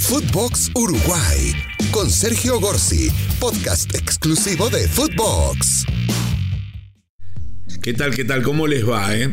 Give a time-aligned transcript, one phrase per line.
[0.00, 1.52] Footbox Uruguay
[1.92, 5.84] con Sergio Gorsi, podcast exclusivo de Footbox.
[7.82, 8.42] ¿Qué tal, qué tal?
[8.42, 9.30] ¿Cómo les va, eh?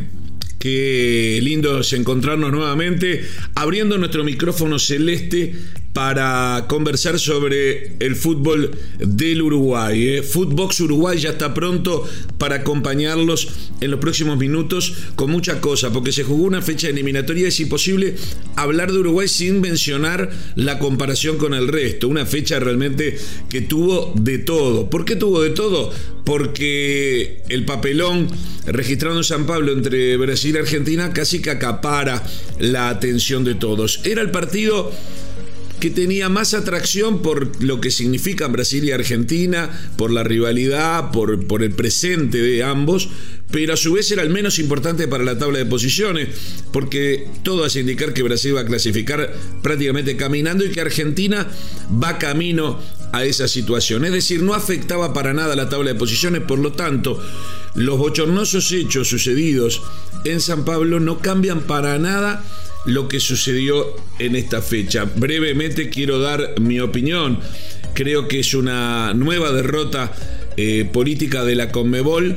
[0.58, 5.54] Qué lindo encontrarnos nuevamente abriendo nuestro micrófono celeste
[5.98, 8.70] para conversar sobre el fútbol
[9.00, 10.06] del Uruguay.
[10.06, 10.22] ¿eh?
[10.22, 12.08] Footbox Uruguay ya está pronto
[12.38, 13.48] para acompañarlos
[13.80, 17.48] en los próximos minutos con mucha cosa, porque se jugó una fecha eliminatoria.
[17.48, 18.14] Es imposible
[18.54, 22.06] hablar de Uruguay sin mencionar la comparación con el resto.
[22.06, 23.18] Una fecha realmente
[23.48, 24.88] que tuvo de todo.
[24.90, 25.92] ¿Por qué tuvo de todo?
[26.22, 28.28] Porque el papelón
[28.66, 32.22] registrado en San Pablo entre Brasil y Argentina casi que acapara
[32.60, 34.02] la atención de todos.
[34.04, 34.92] Era el partido
[35.80, 41.46] que tenía más atracción por lo que significan Brasil y Argentina, por la rivalidad, por,
[41.46, 43.08] por el presente de ambos,
[43.50, 46.28] pero a su vez era el menos importante para la tabla de posiciones,
[46.72, 49.32] porque todo hace indicar que Brasil va a clasificar
[49.62, 51.46] prácticamente caminando y que Argentina
[52.02, 52.78] va camino
[53.12, 54.04] a esa situación.
[54.04, 57.22] Es decir, no afectaba para nada la tabla de posiciones, por lo tanto,
[57.74, 59.82] los bochornosos hechos sucedidos
[60.24, 62.44] en San Pablo no cambian para nada
[62.88, 65.04] lo que sucedió en esta fecha.
[65.04, 67.38] Brevemente quiero dar mi opinión.
[67.94, 70.12] Creo que es una nueva derrota
[70.56, 72.36] eh, política de la Conmebol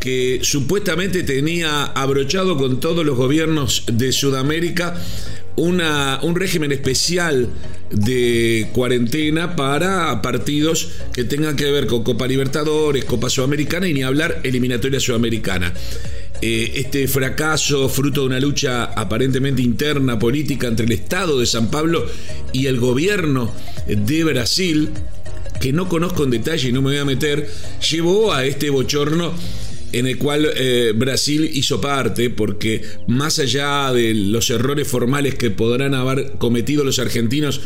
[0.00, 4.96] que supuestamente tenía abrochado con todos los gobiernos de Sudamérica
[5.56, 7.48] una, un régimen especial
[7.90, 14.02] de cuarentena para partidos que tengan que ver con Copa Libertadores, Copa Sudamericana y ni
[14.02, 15.74] hablar eliminatoria sudamericana.
[16.42, 21.70] Eh, este fracaso, fruto de una lucha aparentemente interna política entre el Estado de San
[21.70, 22.06] Pablo
[22.52, 23.52] y el gobierno
[23.86, 24.90] de Brasil,
[25.60, 27.46] que no conozco en detalle y no me voy a meter,
[27.90, 29.34] llevó a este bochorno
[29.92, 35.50] en el cual eh, Brasil hizo parte, porque más allá de los errores formales que
[35.50, 37.60] podrán haber cometido los argentinos,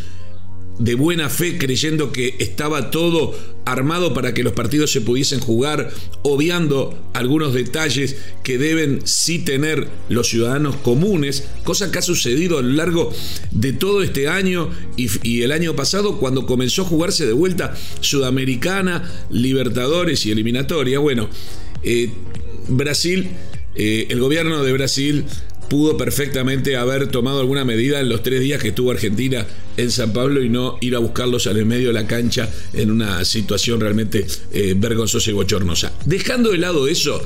[0.78, 5.90] de buena fe creyendo que estaba todo armado para que los partidos se pudiesen jugar,
[6.22, 12.62] obviando algunos detalles que deben sí tener los ciudadanos comunes, cosa que ha sucedido a
[12.62, 13.12] lo largo
[13.52, 19.10] de todo este año y, el año pasado cuando comenzó a jugarse de vuelta Sudamericana,
[19.30, 20.98] Libertadores y Eliminatoria.
[20.98, 21.28] Bueno,
[21.82, 22.10] eh,
[22.68, 23.30] Brasil,
[23.74, 25.24] eh, el gobierno de Brasil
[25.68, 30.12] pudo perfectamente haber tomado alguna medida en los tres días que estuvo Argentina en San
[30.12, 34.26] Pablo y no ir a buscarlos al medio de la cancha en una situación realmente
[34.52, 35.92] eh, vergonzosa y bochornosa.
[36.04, 37.20] Dejando de lado eso,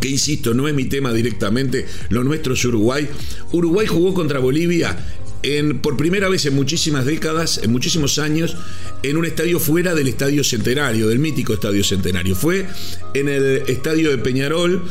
[0.00, 3.08] que insisto, no es mi tema directamente, lo nuestro es Uruguay.
[3.52, 4.96] Uruguay jugó contra Bolivia
[5.42, 8.56] en, por primera vez en muchísimas décadas, en muchísimos años,
[9.02, 12.34] en un estadio fuera del Estadio Centenario, del mítico Estadio Centenario.
[12.34, 12.66] Fue
[13.14, 14.82] en el Estadio de Peñarol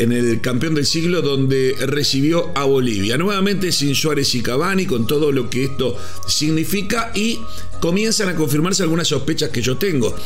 [0.00, 3.18] en el campeón del siglo donde recibió a Bolivia.
[3.18, 5.94] Nuevamente sin Suárez y Cavani, con todo lo que esto
[6.26, 7.38] significa y
[7.80, 10.16] comienzan a confirmarse algunas sospechas que yo tengo.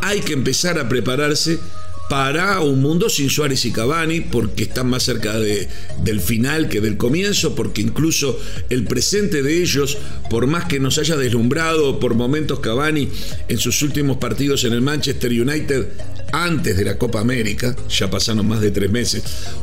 [0.00, 1.58] Hay que empezar a prepararse
[2.08, 5.68] para un mundo sin Suárez y Cavani, porque están más cerca de,
[6.02, 8.38] del final que del comienzo, porque incluso
[8.70, 9.98] el presente de ellos,
[10.30, 13.08] por más que nos haya deslumbrado por momentos Cavani
[13.48, 15.88] en sus últimos partidos en el Manchester United,
[16.32, 19.22] antes de la Copa América, ya pasaron más de tres meses,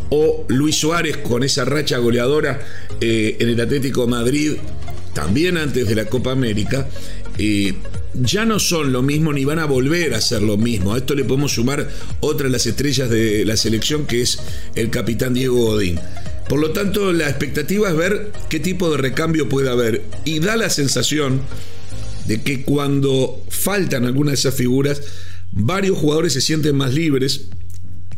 [0.09, 2.61] o Luis Suárez con esa racha goleadora
[2.99, 4.53] eh, en el Atlético Madrid,
[5.13, 6.87] también antes de la Copa América,
[7.37, 7.73] eh,
[8.13, 10.93] ya no son lo mismo ni van a volver a ser lo mismo.
[10.93, 14.39] A esto le podemos sumar otra de las estrellas de la selección que es
[14.75, 15.99] el capitán Diego Godín.
[16.47, 20.03] Por lo tanto, la expectativa es ver qué tipo de recambio puede haber.
[20.25, 21.41] Y da la sensación
[22.27, 25.01] de que cuando faltan algunas de esas figuras,
[25.51, 27.47] varios jugadores se sienten más libres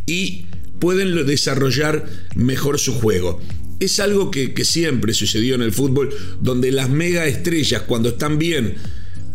[0.05, 0.45] y
[0.79, 3.39] pueden desarrollar mejor su juego.
[3.79, 6.09] Es algo que, que siempre sucedió en el fútbol,
[6.41, 8.75] donde las mega estrellas, cuando están bien,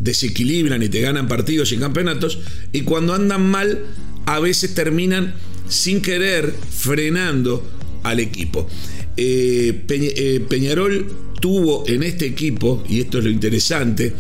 [0.00, 2.40] desequilibran y te ganan partidos y campeonatos,
[2.72, 3.84] y cuando andan mal,
[4.26, 5.34] a veces terminan
[5.68, 7.64] sin querer frenando
[8.02, 8.68] al equipo.
[9.16, 14.12] Eh, eh, Peñarol tuvo en este equipo, y esto es lo interesante,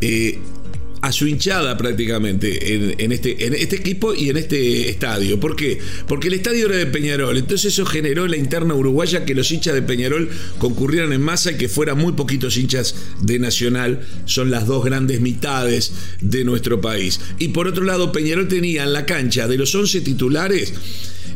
[0.00, 0.38] eh,
[1.02, 5.40] a su hinchada prácticamente en, este, en este equipo y en este estadio.
[5.40, 5.78] ¿Por qué?
[6.06, 9.50] Porque el estadio era de Peñarol, entonces eso generó en la interna uruguaya que los
[9.50, 14.50] hinchas de Peñarol concurrieran en masa y que fueran muy poquitos hinchas de Nacional, son
[14.50, 17.20] las dos grandes mitades de nuestro país.
[17.38, 20.74] Y por otro lado, Peñarol tenía en la cancha de los 11 titulares,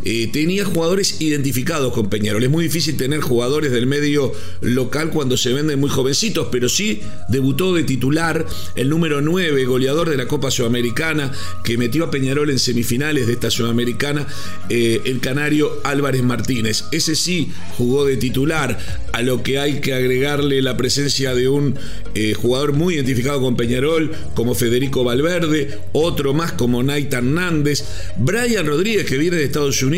[0.07, 2.45] eh, tenía jugadores identificados con Peñarol.
[2.45, 7.01] Es muy difícil tener jugadores del medio local cuando se venden muy jovencitos, pero sí
[7.31, 8.47] debutó de titular
[8.77, 13.33] el número 9, goleador de la Copa Sudamericana, que metió a Peñarol en semifinales de
[13.33, 14.27] esta Sudamericana,
[14.69, 16.85] eh, el canario Álvarez Martínez.
[16.93, 18.79] Ese sí jugó de titular,
[19.13, 21.77] a lo que hay que agregarle la presencia de un
[22.15, 27.85] eh, jugador muy identificado con Peñarol, como Federico Valverde, otro más como Naita Hernández,
[28.19, 29.94] Brian Rodríguez, que viene de Estados Unidos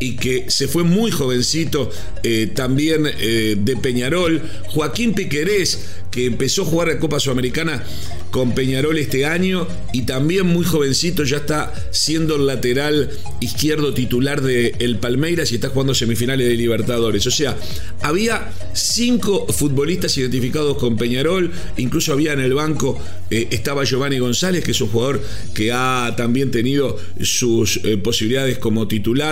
[0.00, 1.90] y que se fue muy jovencito
[2.22, 7.84] eh, también de Peñarol, Joaquín Piquerés, que empezó a jugar la Copa Sudamericana
[8.30, 13.10] con Peñarol este año y también muy jovencito ya está siendo el lateral
[13.40, 17.26] izquierdo titular de Palmeiras y está jugando semifinales de Libertadores.
[17.26, 17.56] O sea,
[18.02, 22.98] había cinco futbolistas identificados con Peñarol, incluso había en el banco,
[23.30, 25.22] eh, estaba Giovanni González, que es un jugador
[25.54, 29.25] que ha también tenido sus eh, posibilidades como titular.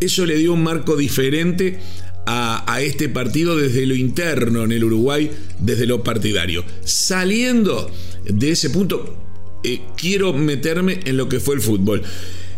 [0.00, 1.78] Eso le dio un marco diferente
[2.26, 6.64] a, este partido desde lo interno en el Uruguay, desde lo partidario.
[6.84, 7.90] Saliendo
[8.24, 9.16] de ese punto,
[9.64, 12.02] eh, quiero meterme en lo que fue el fútbol.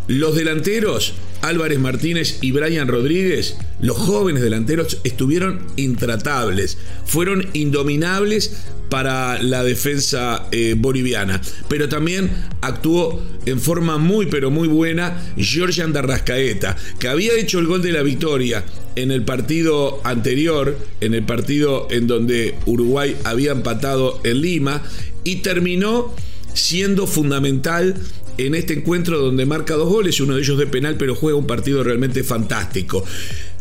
[0.06, 9.42] Los delanteros, Álvarez Martínez y Brian Rodríguez, los jóvenes delanteros, estuvieron intratables, fueron indominables para
[9.42, 11.40] la defensa eh, boliviana.
[11.68, 12.30] Pero también
[12.60, 17.92] actuó en forma muy pero muy buena Georgian Darrascaeta, que había hecho el gol de
[17.92, 18.62] la victoria
[18.94, 24.82] en el partido anterior, en el partido en donde Uruguay había empatado en Lima
[25.24, 26.14] y terminó
[26.52, 27.96] siendo fundamental
[28.38, 31.46] en este encuentro donde marca dos goles, uno de ellos de penal, pero juega un
[31.46, 33.04] partido realmente fantástico.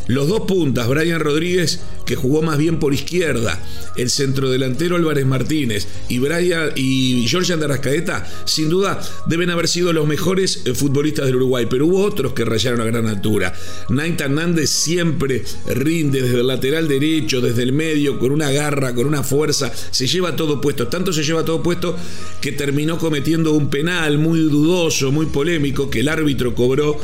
[0.08, 3.62] Los dos puntas, Brian Rodríguez, que jugó más bien por izquierda,
[3.96, 10.08] el centrodelantero Álvarez Martínez y Brian y George Andarrascaeta, sin duda deben haber sido los
[10.08, 13.54] mejores eh, futbolistas del Uruguay, pero hubo otros que rayaron a gran altura.
[13.90, 19.06] Naita Hernández siempre rinde desde el lateral derecho, desde el medio, con una garra, con
[19.06, 21.96] una fuerza, se lleva todo puesto, tanto se lleva todo puesto
[22.42, 27.00] que terminó cometiendo un penal muy dudoso, muy polémico, que el árbitro cobró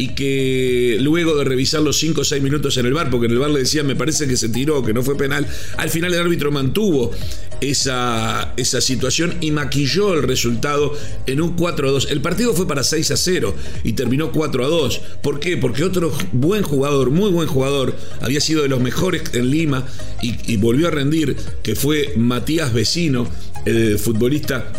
[0.00, 3.32] y que luego de revisar los 5 o 6 minutos en el bar, porque en
[3.32, 6.14] el bar le decían me parece que se tiró, que no fue penal, al final
[6.14, 7.10] el árbitro mantuvo
[7.60, 12.08] esa, esa situación y maquilló el resultado en un 4 a 2.
[12.12, 13.54] El partido fue para 6 a 0
[13.84, 15.00] y terminó 4 a 2.
[15.22, 15.58] ¿Por qué?
[15.58, 19.86] Porque otro buen jugador, muy buen jugador, había sido de los mejores en Lima
[20.22, 23.28] y, y volvió a rendir, que fue Matías Vecino,
[23.66, 24.72] el futbolista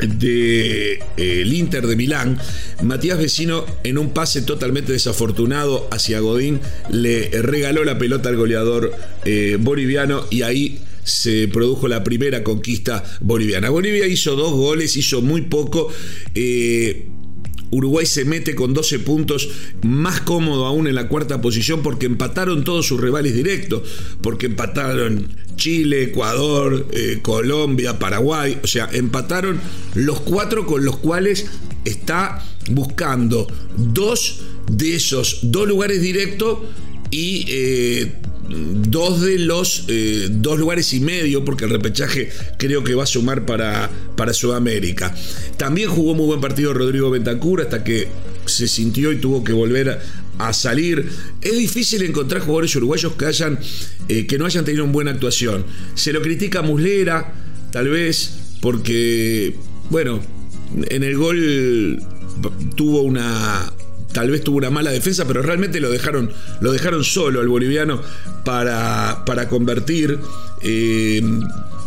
[0.00, 2.38] de, el Inter de Milán,
[2.82, 6.60] Matías Vecino en un pase totalmente desafortunado hacia Godín
[6.90, 8.92] le regaló la pelota al goleador
[9.24, 13.70] eh, boliviano y ahí se produjo la primera conquista boliviana.
[13.70, 15.88] Bolivia hizo dos goles, hizo muy poco.
[16.34, 17.08] Eh,
[17.70, 19.48] Uruguay se mete con 12 puntos,
[19.82, 23.82] más cómodo aún en la cuarta posición porque empataron todos sus rivales directos,
[24.22, 25.28] porque empataron
[25.58, 29.60] Chile, Ecuador, eh, Colombia, Paraguay, o sea, empataron
[29.94, 31.46] los cuatro con los cuales
[31.84, 33.46] está buscando
[33.76, 34.40] dos
[34.70, 36.60] de esos dos lugares directos
[37.10, 38.12] y eh,
[38.48, 43.06] dos de los eh, dos lugares y medio, porque el repechaje creo que va a
[43.06, 45.14] sumar para, para Sudamérica.
[45.56, 48.08] También jugó muy buen partido Rodrigo Bentancur hasta que
[48.48, 50.00] se sintió y tuvo que volver
[50.38, 51.08] a, salir.
[51.40, 53.58] Es difícil encontrar jugadores uruguayos que hayan
[54.08, 55.64] eh, que no hayan tenido una buena actuación.
[55.94, 57.34] Se lo critica Muslera,
[57.72, 59.54] tal vez, porque,
[59.90, 60.20] bueno,
[60.88, 62.02] en el gol
[62.76, 63.72] tuvo una
[64.12, 68.00] tal vez tuvo una mala defensa, pero realmente lo dejaron, lo dejaron solo al boliviano
[68.44, 70.18] para, para convertir.
[70.62, 71.22] Eh,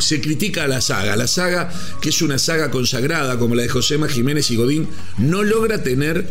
[0.01, 1.15] se critica a la saga.
[1.15, 1.71] La saga,
[2.01, 6.27] que es una saga consagrada como la de Josema Jiménez y Godín, no logra tener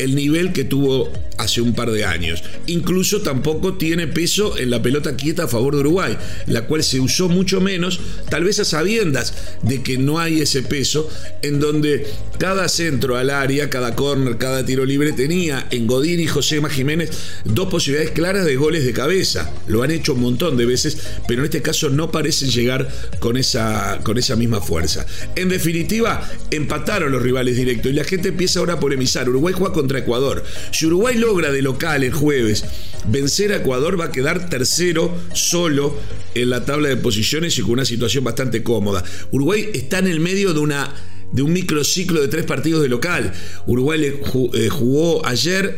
[0.00, 2.42] el nivel que tuvo hace un par de años.
[2.66, 6.16] Incluso tampoco tiene peso en la pelota quieta a favor de Uruguay,
[6.46, 10.62] la cual se usó mucho menos, tal vez a sabiendas de que no hay ese
[10.62, 11.08] peso,
[11.42, 12.06] en donde
[12.38, 17.10] cada centro al área, cada córner, cada tiro libre tenía en Godín y José Jiménez
[17.44, 19.50] dos posibilidades claras de goles de cabeza.
[19.66, 22.88] Lo han hecho un montón de veces, pero en este caso no parecen llegar
[23.18, 25.06] con esa, con esa misma fuerza.
[25.36, 29.28] En definitiva, empataron los rivales directos y la gente empieza ahora a polemizar.
[29.28, 30.44] Uruguay juega contra Ecuador.
[30.70, 32.64] Si Uruguay logra de local el jueves
[33.08, 35.96] vencer a Ecuador, va a quedar tercero solo
[36.34, 39.02] en la tabla de posiciones y con una situación bastante cómoda.
[39.32, 40.94] Uruguay está en el medio de una
[41.32, 43.32] de un microciclo de tres partidos de local.
[43.66, 44.12] Uruguay
[44.54, 45.76] eh, jugó ayer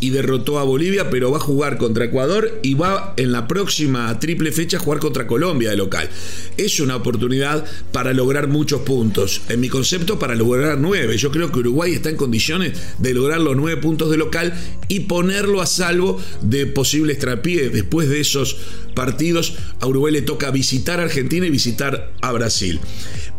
[0.00, 4.18] y derrotó a Bolivia, pero va a jugar contra Ecuador y va en la próxima
[4.20, 6.08] triple fecha a jugar contra Colombia de local.
[6.56, 9.42] Es una oportunidad para lograr muchos puntos.
[9.48, 11.16] En mi concepto, para lograr nueve.
[11.16, 14.54] Yo creo que Uruguay está en condiciones de lograr los nueve puntos de local
[14.88, 17.72] y ponerlo a salvo de posibles trapiés.
[17.72, 18.56] Después de esos
[18.94, 22.80] partidos, a Uruguay le toca visitar a Argentina y visitar a Brasil.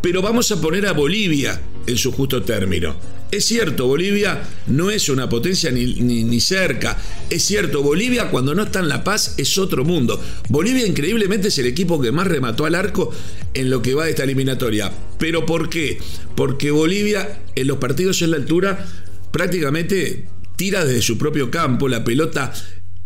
[0.01, 3.18] Pero vamos a poner a Bolivia en su justo término.
[3.31, 6.97] Es cierto, Bolivia no es una potencia ni, ni, cerca.
[7.29, 10.19] Es cierto, Bolivia cuando no está en La Paz es otro mundo.
[10.49, 13.11] Bolivia increíblemente es el equipo que más remató al arco
[13.53, 14.91] en lo que va de esta eliminatoria.
[15.19, 15.99] ¿Pero por qué?
[16.35, 18.87] Porque Bolivia en los partidos en la altura
[19.31, 22.51] prácticamente tira desde su propio campo, la pelota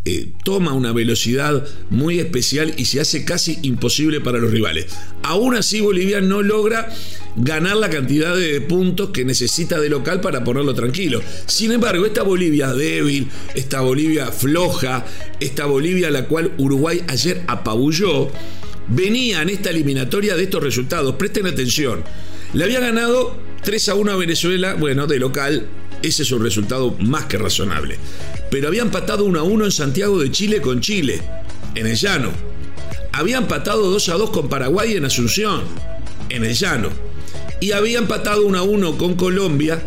[0.06, 4.88] eh, toma una velocidad muy especial y se hace casi imposible para los rivales.
[5.24, 6.90] Aún así Bolivia no logra
[7.38, 11.22] ganar la cantidad de puntos que necesita de local para ponerlo tranquilo.
[11.46, 15.06] Sin embargo, esta Bolivia débil, esta Bolivia floja,
[15.40, 18.30] esta Bolivia a la cual Uruguay ayer apabulló,
[18.90, 21.16] venía en esta eliminatoria de estos resultados.
[21.16, 22.04] Presten atención.
[22.54, 25.68] Le había ganado 3 a 1 a Venezuela, bueno, de local,
[26.04, 27.98] ese es un resultado más que razonable
[28.54, 31.20] pero había empatado 1 a 1 en Santiago de Chile con Chile,
[31.74, 32.30] en el llano.
[33.12, 35.64] Había empatado 2 a 2 con Paraguay en Asunción,
[36.30, 36.90] en el llano.
[37.62, 39.82] Y había empatado 1 a 1 con Colombia,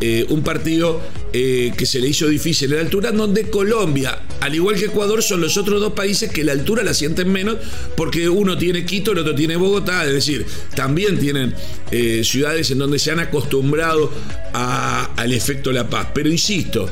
[0.00, 1.00] eh, un partido
[1.32, 2.70] eh, que se le hizo difícil.
[2.70, 6.42] En la altura, donde Colombia, al igual que Ecuador, son los otros dos países que
[6.42, 7.56] la altura la sienten menos,
[7.96, 11.54] porque uno tiene Quito, el otro tiene Bogotá, es decir, también tienen
[11.90, 14.10] eh, ciudades en donde se han acostumbrado
[14.52, 16.08] al efecto La Paz.
[16.14, 16.88] Pero insisto,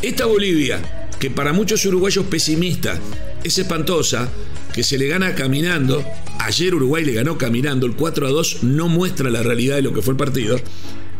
[0.00, 3.00] esta Bolivia, que para muchos uruguayos pesimistas
[3.42, 4.30] es espantosa,
[4.72, 6.04] que se le gana caminando,
[6.40, 9.92] ayer Uruguay le ganó caminando, el 4 a 2 no muestra la realidad de lo
[9.92, 10.58] que fue el partido,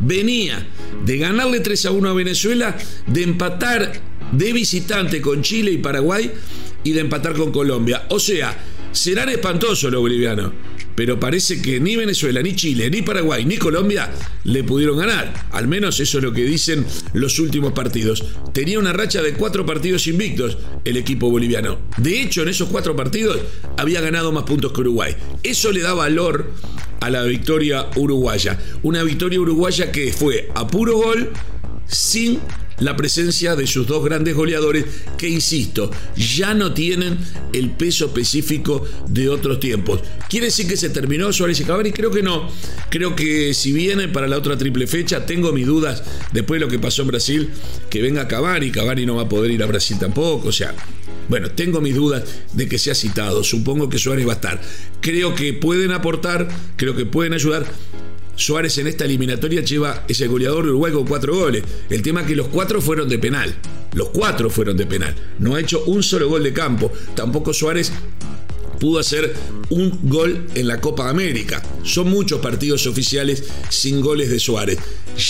[0.01, 0.67] venía
[1.05, 3.93] de ganarle 3 a 1 a Venezuela, de empatar
[4.33, 6.31] de visitante con Chile y Paraguay
[6.83, 8.05] y de empatar con Colombia.
[8.11, 8.57] O sea,
[8.93, 10.53] serán espantosos los bolivianos
[10.95, 14.11] pero parece que ni Venezuela, ni Chile, ni Paraguay, ni Colombia
[14.45, 15.49] le pudieron ganar.
[15.53, 18.25] Al menos eso es lo que dicen los últimos partidos.
[18.53, 21.79] Tenía una racha de cuatro partidos invictos el equipo boliviano.
[21.97, 23.41] De hecho, en esos cuatro partidos
[23.77, 25.15] había ganado más puntos que Uruguay.
[25.43, 26.51] Eso le da valor
[27.01, 28.59] a la victoria uruguaya.
[28.83, 31.33] Una victoria uruguaya que fue a puro gol,
[31.87, 32.41] sin
[32.81, 34.85] la presencia de sus dos grandes goleadores
[35.16, 37.19] que, insisto, ya no tienen
[37.52, 40.00] el peso específico de otros tiempos.
[40.28, 41.93] ¿Quiere decir que se terminó Suárez y Cavani?
[41.93, 42.49] Creo que no.
[42.90, 46.02] Creo que si viene para la otra triple fecha, tengo mis dudas
[46.33, 47.50] después de lo que pasó en Brasil,
[47.90, 50.75] que venga Cavani, Cavani no va a poder ir a Brasil tampoco, o sea,
[51.28, 53.45] bueno, tengo mis dudas de que sea citado.
[53.45, 54.61] Supongo que Suárez va a estar.
[55.00, 57.64] Creo que pueden aportar, creo que pueden ayudar,
[58.37, 61.62] Suárez en esta eliminatoria lleva ese goleador de Uruguay con cuatro goles.
[61.88, 63.55] El tema es que los cuatro fueron de penal.
[63.93, 65.14] Los cuatro fueron de penal.
[65.38, 66.93] No ha hecho un solo gol de campo.
[67.14, 67.93] Tampoco Suárez
[68.81, 69.35] pudo hacer
[69.71, 71.62] un gol en la Copa América.
[71.85, 74.79] Son muchos partidos oficiales sin goles de Suárez.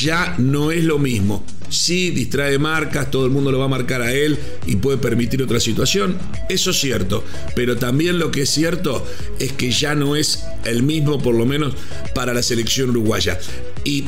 [0.01, 1.45] Ya no es lo mismo.
[1.69, 5.43] Sí, distrae marcas, todo el mundo lo va a marcar a él y puede permitir
[5.43, 6.17] otra situación.
[6.49, 7.25] Eso es cierto.
[7.55, 9.07] Pero también lo que es cierto
[9.39, 11.75] es que ya no es el mismo, por lo menos
[12.15, 13.39] para la selección uruguaya.
[13.85, 14.05] Y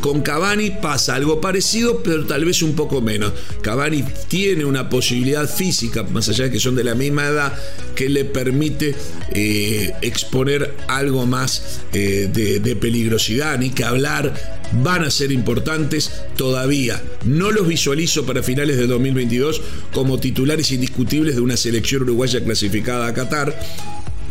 [0.00, 3.32] con Cavani pasa algo parecido, pero tal vez un poco menos.
[3.60, 7.52] Cavani tiene una posibilidad física, más allá de que son de la misma edad,
[7.94, 8.94] que le permite
[9.32, 16.10] eh, exponer algo más eh, de, de peligrosidad, ni que hablar van a ser importantes
[16.36, 17.02] todavía.
[17.24, 19.60] No los visualizo para finales de 2022
[19.92, 23.58] como titulares indiscutibles de una selección uruguaya clasificada a Qatar,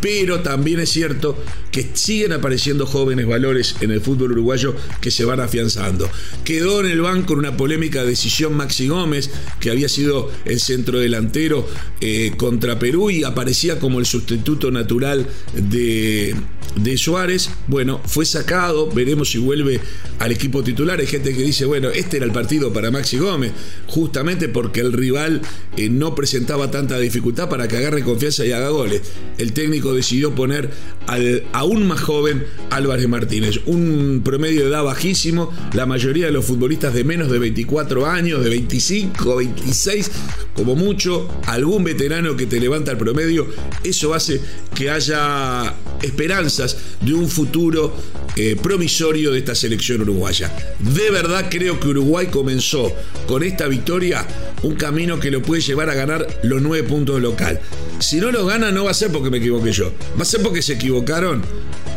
[0.02, 1.38] pero también es cierto
[1.72, 6.10] que siguen apareciendo jóvenes valores en el fútbol uruguayo que se van afianzando.
[6.44, 9.30] Quedó en el banco una polémica decisión Maxi Gómez,
[9.60, 11.68] que había sido el centrodelantero
[12.02, 16.36] eh, contra Perú y aparecía como el sustituto natural de,
[16.76, 17.50] de Suárez.
[17.68, 19.80] Bueno, fue sacado, veremos si vuelve
[20.20, 21.00] al equipo titular.
[21.00, 23.52] Hay gente que dice, bueno, este era el partido para Maxi Gómez,
[23.88, 25.42] justamente porque el rival
[25.78, 29.02] eh, no presentaba tanta dificultad para que agarre confianza y haga goles.
[29.38, 30.70] El técnico decidió poner
[31.08, 33.62] al aún más joven Álvarez Martínez.
[33.66, 38.44] Un promedio de edad bajísimo, la mayoría de los futbolistas de menos de 24 años,
[38.44, 40.12] de 25, 26,
[40.54, 43.48] como mucho, algún veterano que te levanta el promedio,
[43.84, 44.42] eso hace
[44.76, 47.94] que haya esperanzas de un futuro
[48.36, 50.52] eh, promisorio de esta selección uruguaya.
[50.80, 52.94] De verdad creo que Uruguay comenzó
[53.28, 54.26] con esta victoria
[54.64, 57.60] un camino que lo puede llevar a ganar los nueve puntos local.
[58.00, 60.42] Si no lo gana no va a ser porque me equivoqué yo, va a ser
[60.42, 61.44] porque se equivocaron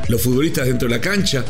[0.08, 1.44] los futbolistas dentro de la cancha,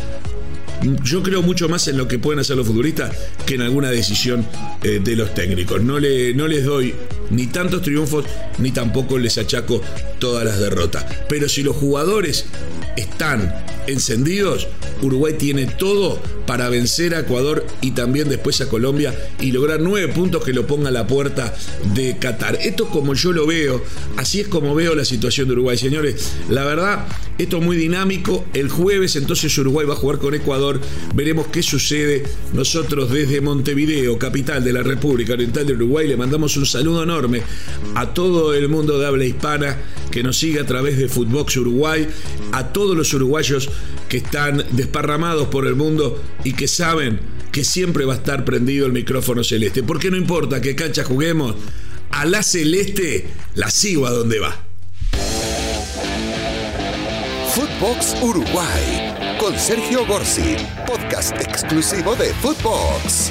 [1.02, 3.16] yo creo mucho más en lo que pueden hacer los futbolistas
[3.46, 4.46] que en alguna decisión
[4.82, 5.82] eh, de los técnicos.
[5.82, 6.94] No, le, no les doy
[7.30, 8.24] ni tantos triunfos
[8.58, 9.80] ni tampoco les achaco
[10.18, 11.04] todas las derrotas.
[11.28, 12.46] Pero si los jugadores
[12.96, 13.54] están
[13.86, 14.68] encendidos,
[15.02, 20.12] Uruguay tiene todo para vencer a Ecuador y también después a Colombia y lograr nueve
[20.12, 21.54] puntos que lo ponga a la puerta
[21.94, 22.58] de Qatar.
[22.62, 23.82] Esto es como yo lo veo,
[24.16, 25.76] así es como veo la situación de Uruguay.
[25.76, 27.06] Señores, la verdad,
[27.38, 28.44] esto es muy dinámico.
[28.54, 30.80] El jueves entonces Uruguay va a jugar con Ecuador.
[31.14, 32.22] Veremos qué sucede.
[32.52, 37.42] Nosotros desde Montevideo, capital de la República Oriental de Uruguay, le mandamos un saludo enorme
[37.94, 39.78] a todo el mundo de habla hispana
[40.10, 42.06] que nos sigue a través de Footbox Uruguay,
[42.52, 43.70] a todos los uruguayos
[44.08, 47.18] que están desparramados por el mundo y que saben
[47.50, 49.82] que siempre va a estar prendido el micrófono celeste.
[49.82, 51.56] Porque no importa qué cancha juguemos,
[52.10, 54.54] a la celeste la sigo a donde va.
[57.54, 60.56] Footbox Uruguay con Sergio Gorsi,
[60.86, 63.30] podcast exclusivo de Footbox.